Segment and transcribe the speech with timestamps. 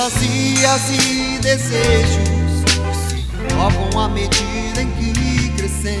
[0.00, 2.64] alegrias e desejos
[3.08, 6.00] se à medida em que crescemos.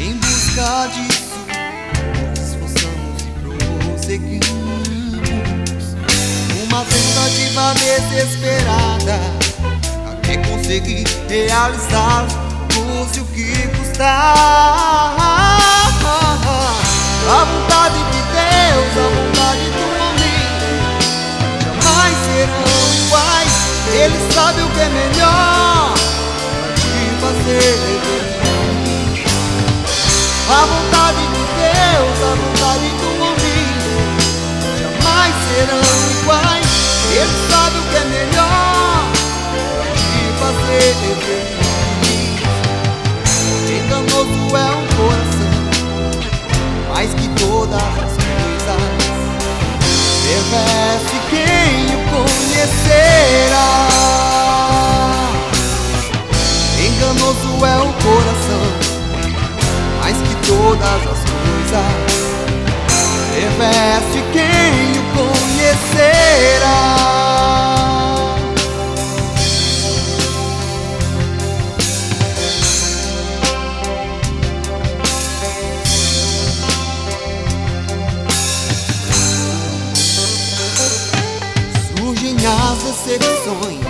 [0.00, 1.38] Em busca disso,
[2.28, 4.50] nos esforçamos e prosseguimos.
[6.64, 9.20] Uma tentativa desesperada
[10.10, 12.26] até conseguir realizar,
[12.74, 13.19] custe
[24.02, 25.92] Ele sabe o que é melhor
[26.74, 29.26] te fazer feliz.
[30.48, 33.68] A vontade de Deus, a vontade do homem
[34.80, 35.84] jamais serão
[36.18, 36.70] iguais.
[37.12, 39.12] Ele sabe o que é melhor
[39.94, 40.88] te fazer
[41.26, 41.60] feliz.
[43.68, 45.60] Enganoso é um coração
[46.88, 48.80] mais que todas as coisas.
[50.24, 53.49] Reveste quem o conhecerá.
[58.02, 58.64] Coração,
[60.00, 62.20] mais que todas as coisas.
[63.34, 66.80] Reveste quem o conhecerá.
[81.96, 83.84] Surgem as decepções,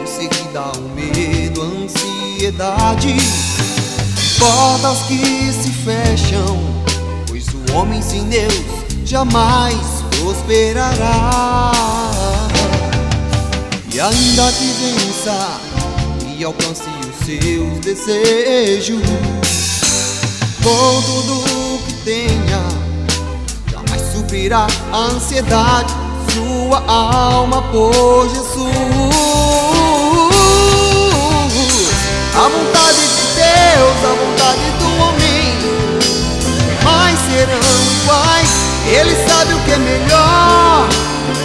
[0.00, 0.72] em seguida a
[4.38, 6.58] Portas que se fecham,
[7.28, 8.54] pois o homem sem Deus
[9.04, 9.76] jamais
[10.18, 11.72] prosperará.
[13.92, 15.60] E ainda que vença
[16.38, 19.02] e alcance os seus desejos,
[20.62, 22.62] com tudo que tenha
[23.70, 25.92] jamais suprirá a ansiedade
[26.32, 28.97] sua alma por Jesus.
[32.48, 35.52] A vontade de Deus, a vontade do homem,
[36.82, 37.60] mas serão
[37.92, 38.52] iguais.
[38.86, 40.88] Ele sabe o que é melhor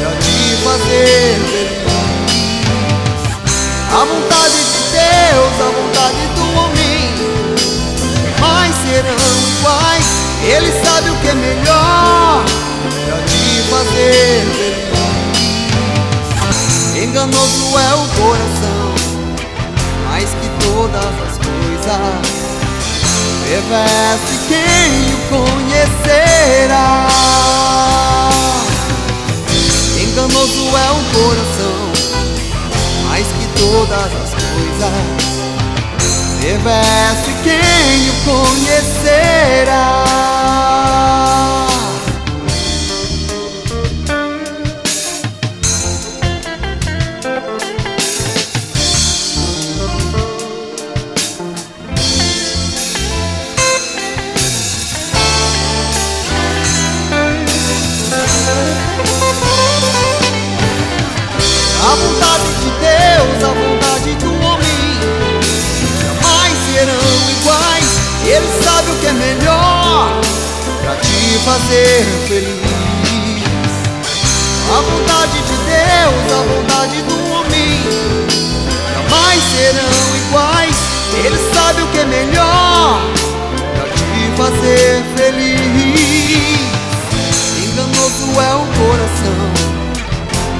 [0.00, 1.86] pra te fazer feliz.
[3.92, 7.14] A vontade de Deus, a vontade do homem,
[8.40, 10.08] mas serão iguais.
[10.42, 12.44] Ele sabe o que é melhor
[13.06, 14.88] pra te fazer feliz.
[17.04, 18.57] Enganoso é o coração,
[20.78, 22.28] todas as coisas.
[23.50, 27.08] Reveste quem o conhecerá.
[30.00, 31.82] Enganoso é o coração,
[33.08, 35.06] mais que todas as coisas.
[36.40, 39.88] Reveste quem o conhecerá.
[68.30, 70.20] Ele sabe o que é melhor
[70.82, 72.68] pra te fazer feliz.
[74.70, 77.80] A vontade de Deus, a vontade do homem
[78.92, 80.76] jamais serão iguais.
[81.24, 83.00] Ele sabe o que é melhor
[83.74, 86.60] pra te fazer feliz.
[87.64, 89.40] Enganoso é o coração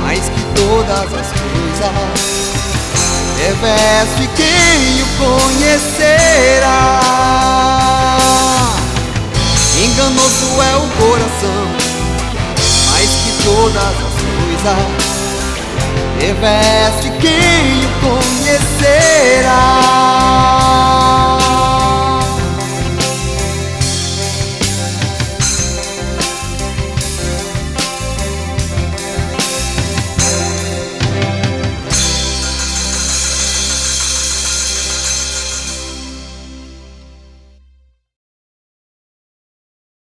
[0.00, 2.38] mais que todas as coisas.
[3.36, 7.07] Reveste quem o conhecerá.
[9.98, 11.66] Enganoso é o coração,
[12.88, 14.78] mais que todas as coisas.
[16.20, 19.58] Reveste quem o conhecerá.